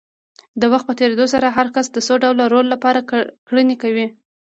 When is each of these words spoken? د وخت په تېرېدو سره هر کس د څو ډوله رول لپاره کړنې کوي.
د 0.61 0.63
وخت 0.71 0.85
په 0.87 0.93
تېرېدو 0.99 1.25
سره 1.33 1.47
هر 1.57 1.67
کس 1.75 1.85
د 1.91 1.97
څو 2.07 2.13
ډوله 2.23 2.45
رول 2.53 2.65
لپاره 2.73 3.07
کړنې 3.47 3.75
کوي. 3.83 4.07